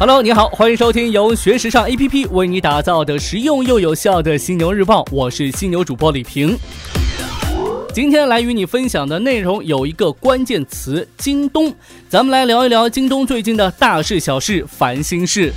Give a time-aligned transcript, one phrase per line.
[0.00, 6.56] Hello，你好，欢迎收听由学时尚 APP 为你打造的实用又有效的犀牛日报，我是犀牛主播李平。
[7.92, 11.70] 今天来与你分享的内容有一个关键词：京东。
[12.08, 15.52] 咱们来聊一聊京东最近的大事小事、烦心事。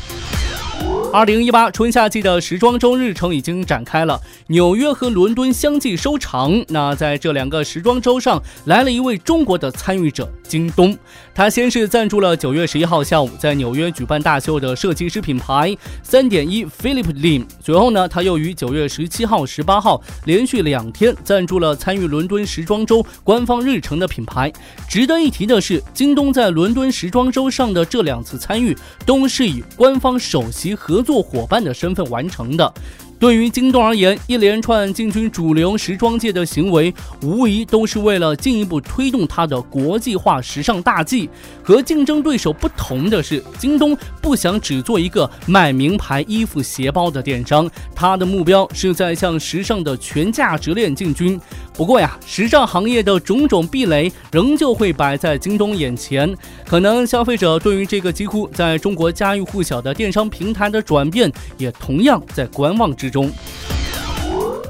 [1.13, 6.65] 二零一八春夏季的时装周日程已经展开了，纽约和伦敦相继收场。
[6.69, 10.97] 那在这两个时装周上，来了一位中国的参与者——京东。
[11.35, 17.45] 他先是赞助了九月十一号下午在纽约举办大秀的设计师品牌三点一 Philip Lim。
[17.63, 24.51] 随后呢，他又于九月十七号、十八号连续两天赞助了参与伦敦时装周官方日程的品牌。
[24.89, 28.75] 值得一提的是，京东在伦敦时装周上的这两次参与，
[29.05, 31.02] 都是以官方首席合。
[31.03, 32.73] 作伙伴的身份完成的。
[33.23, 41.29] 对于京东而言，一连串进军主流时装界的行为，无疑都是为了进一步推动它的国际化时尚大计。
[41.63, 51.39] 和竞争对手不同的是，京东不想只做一个卖名牌衣服、鞋包的电商，它的目标是在向时尚的全价值链进军。
[51.73, 56.35] 不过呀，时尚行业的种种壁垒仍旧会摆在京东眼前，
[56.67, 63.31] 可能消费者对于这个几乎在中国家喻户晓的电商平台的转变，也同样在观望之中。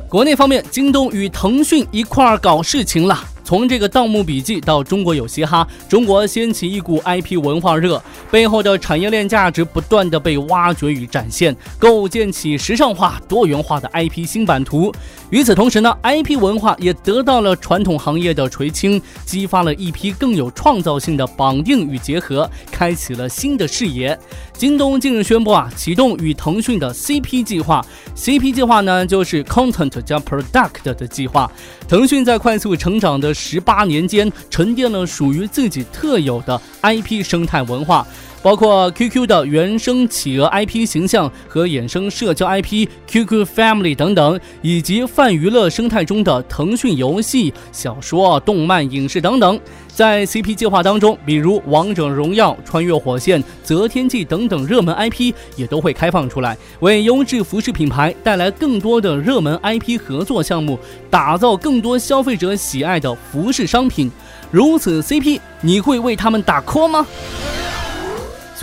[0.09, 3.17] 国内方面，京东与腾讯一块儿搞事情了。
[3.43, 14.91] 从这个《盗墓笔记》到《中国有嘻哈》，中国掀起一股 IP 文化热，背后的产业链价值不断的被挖掘与展现，构建起时尚化、多元化的 IP 新版图。
[15.29, 24.17] 与此同时呢，IP 文化也得到了传统行业的垂青，激发了一批更有创造性的绑定与结合，开启了新的视野。
[24.53, 27.83] 京东近日宣布啊，启动与腾讯的 CP 计划。
[28.15, 31.51] CP 计划呢，就是 Content 加 Product 的计划。
[31.87, 38.05] 腾讯在快速成长的十八年间，沉淀了属于自己特有的 IP 生态文化，
[38.43, 49.57] 包括 QQ 的原生企鹅 IP 形象和衍生社交 IP QQ Family 等等，以及泛娱乐生态中的腾讯游戏、小说、动漫、影视等等。
[49.87, 60.77] 在 CP 计划当中，比如《王者荣耀》《穿越火线》《择天记》等等热门 IP 也都会开放出来，为优质服饰品牌带来更多的热门 IP 合作项目，
[61.09, 64.11] 打造更多消费者喜爱的服饰商品。
[64.51, 67.07] 如此 CP，你会为他们打 call 吗？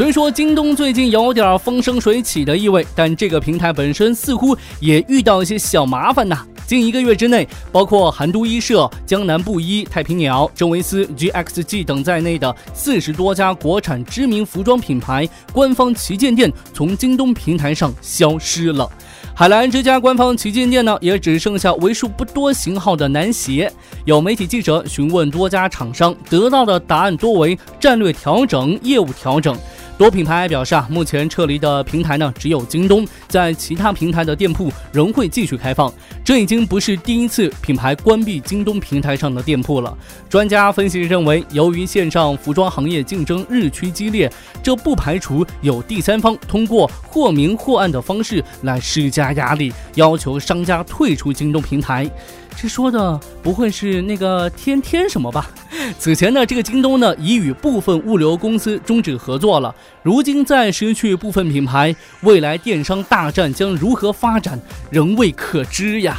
[0.01, 6.43] 虽说京东最近有点风生水起的意味，但这个平台本身似乎也遇到一些小麻烦呐。
[6.67, 18.91] 近一个月之内，包括韩都衣舍、江南布衣、太平鸟、真维斯、GXG 等在内的四十多家国产知名服装品牌官方旗舰店从京东平台上消失了。
[19.35, 23.71] 海澜之家官方旗舰店呢，也只剩下为数不多型号的男鞋。
[24.07, 29.55] 有媒体记者询问多家厂商，得到的答案多为战略调整、业务调整。
[30.01, 35.93] 多品牌表示啊，目前撤离的平台呢只有京东，在其他平台的店铺仍会继续开放。
[36.25, 39.95] 这已经不是第一次品牌关闭京东平台上的店铺了。
[40.27, 52.11] 专家分析认为，由于线上服装行业竞争日趋激烈，这不排除有第三方通过或明或暗的方式来施加压力，要求商家退出京东平台。
[52.57, 55.51] 这说的不会是那个天天什么吧？
[55.99, 59.75] 此前呢，这个京东呢已与部分物流公司终止合作了。
[60.03, 64.61] 如今再失去部分品牌，未来电商大战将如何发展，
[64.91, 66.17] 仍未可知呀。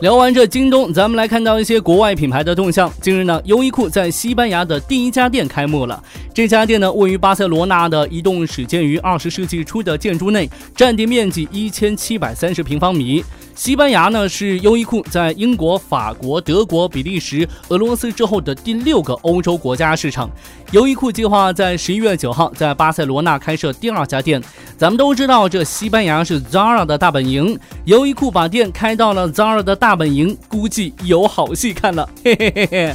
[0.00, 2.92] 聊完这京东，咱们来看到一些国外品牌的动向。
[3.00, 6.02] 近日呢，优衣库在西班牙的第一家店开幕了。
[6.34, 13.24] 这家店呢，位于巴塞罗那的一栋始建于二十世纪初的建筑内，占地面积一千七百三十平方米。
[13.54, 20.28] 西班牙呢是优衣库在英国、法国、德国、比利时、俄罗斯之后的第六个欧洲国家市场。
[20.72, 24.42] 优衣库计划在十一月九号在巴塞罗那开设第二家店。
[24.76, 32.08] 咱们都知道，这西班牙是 Zara 的大本营，优衣库把店开到了 Zara 的大本营，估计有好戏看了。
[32.24, 32.94] 嘿嘿嘿嘿。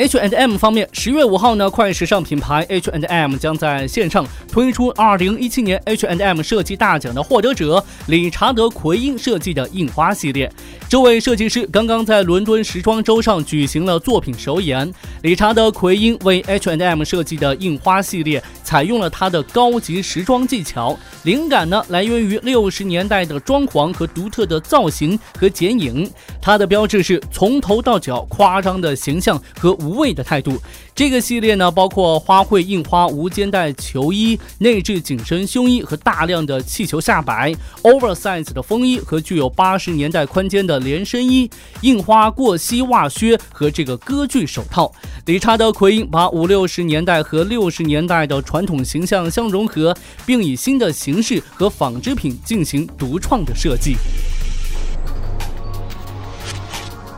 [0.00, 10.50] H and M 方面，十月五号呢，快时尚品牌 H and M 将在线上推出二零一七年 H and M 设计大奖的获得者理查德·奎因设计的印花系列。
[10.88, 14.90] 这位设计师刚刚在伦敦时装周上举行了作品首演。
[15.20, 26.08] 理查德·奎因为 H and M 设计的印花系列，采用了他的高级时装技巧，灵感呢来源于六十年代的装潢和独特的造型和剪影。
[26.40, 30.00] 它的标志是从头到脚夸张的形象和无。
[30.00, 30.56] 畏的态度。
[30.94, 41.50] 这个系列呢，包括花卉印花无肩带球衣、内置紧身胸衣和大量的气球下摆、oversize 的风衣和具有八十年代宽肩的连身衣、
[41.82, 44.90] 印花过膝袜靴和这个歌剧手套。
[45.26, 49.96] 理查德·奎因把五六十年代和六十年代的传传统形象相融合，
[50.26, 53.96] 并以新的形式和纺织品进行独创的设计。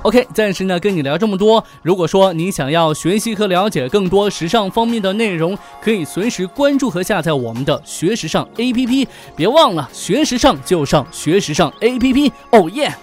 [0.03, 1.65] OK，暂时呢跟你聊这么多。
[1.83, 9.09] 如果说你想要学习和了解更多时尚方面的内容，可以随时关注和下载我们的学时尚 APP。
[9.35, 12.31] 别忘了，学时尚就上学时尚 APP。
[12.53, 12.95] 哦耶！